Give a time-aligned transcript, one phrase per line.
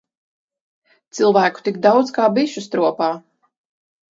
[1.17, 3.11] Cilvēku tik daudz kā bišu stropā.